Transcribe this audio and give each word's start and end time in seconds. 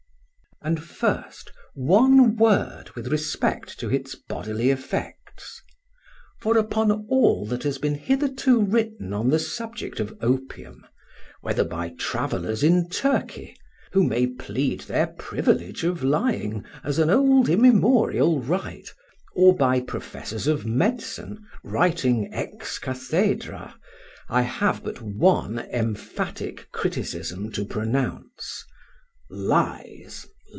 And 0.63 0.83
first, 0.83 1.51
one 1.73 2.35
word 2.35 2.91
with 2.91 3.07
respect 3.07 3.79
to 3.79 3.91
its 3.91 4.13
bodily 4.13 4.69
effects; 4.69 5.59
for 6.39 6.55
upon 6.55 6.91
all 7.09 7.47
that 7.47 7.63
has 7.63 7.79
been 7.79 7.95
hitherto 7.95 8.61
written 8.61 9.11
on 9.11 9.31
the 9.31 9.39
subject 9.39 9.99
of 9.99 10.15
opium, 10.21 10.85
whether 11.41 11.63
by 11.63 11.95
travellers 11.97 12.61
in 12.61 12.89
Turkey 12.89 13.55
(who 13.93 14.03
may 14.03 14.27
plead 14.27 14.81
their 14.81 15.07
privilege 15.07 15.83
of 15.83 16.03
lying 16.03 16.63
as 16.83 16.99
an 16.99 17.09
old 17.09 17.49
immemorial 17.49 18.39
right), 18.39 18.87
or 19.33 19.55
by 19.55 19.79
professors 19.81 20.45
of 20.45 20.63
medicine, 20.63 21.43
writing 21.63 22.31
ex 22.31 22.77
cathedra, 22.77 23.73
I 24.29 24.43
have 24.43 24.83
but 24.83 25.01
one 25.01 25.57
emphatic 25.57 26.69
criticism 26.71 27.51
to 27.53 27.65
pronounce—Lies! 27.65 30.27